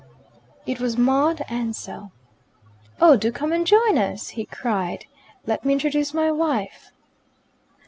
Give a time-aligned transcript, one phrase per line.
[0.65, 2.11] It was Maud Ansell.
[2.99, 5.05] "Oh, do come and join us!" he cried.
[5.45, 6.91] "Let me introduce my wife."